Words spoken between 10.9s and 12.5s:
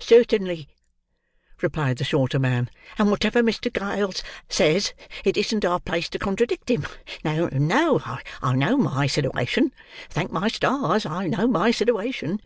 I know my sitiwation."